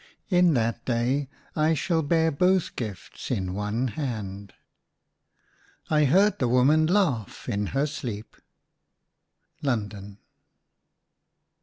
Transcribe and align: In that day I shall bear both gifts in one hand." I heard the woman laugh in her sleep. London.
In 0.29 0.55
that 0.55 0.83
day 0.83 1.29
I 1.55 1.75
shall 1.75 2.01
bear 2.01 2.31
both 2.31 2.75
gifts 2.75 3.29
in 3.29 3.53
one 3.53 3.89
hand." 3.89 4.51
I 5.91 6.05
heard 6.05 6.39
the 6.39 6.47
woman 6.47 6.87
laugh 6.87 7.47
in 7.47 7.67
her 7.67 7.85
sleep. 7.85 8.35
London. 9.61 10.17